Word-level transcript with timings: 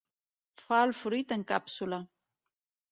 Fa 0.61 0.79
el 0.87 0.95
fruit 1.03 1.37
en 1.37 1.47
càpsula. 1.55 2.03